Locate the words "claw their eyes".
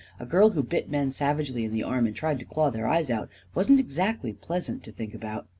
2.45-3.11